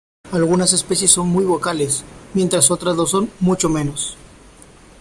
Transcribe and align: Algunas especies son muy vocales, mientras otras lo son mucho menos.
Algunas 0.31 0.73
especies 0.73 1.11
son 1.11 1.27
muy 1.29 1.45
vocales, 1.45 2.03
mientras 2.33 2.71
otras 2.71 2.95
lo 2.97 3.05
son 3.05 3.29
mucho 3.39 3.69
menos. 3.69 4.17